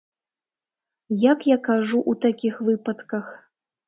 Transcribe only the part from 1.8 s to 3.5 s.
ў такіх выпадках?